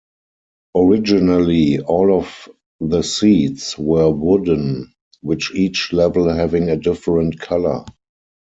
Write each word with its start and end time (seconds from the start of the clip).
Originally, 0.75 1.79
all 1.79 2.15
of 2.17 2.49
the 2.79 3.03
seats 3.03 3.77
were 3.77 4.09
wooden, 4.09 4.91
with 5.21 5.41
each 5.53 5.93
level 5.93 6.27
having 6.33 6.69
a 6.71 6.75
different 6.75 7.37
color. 7.39 7.85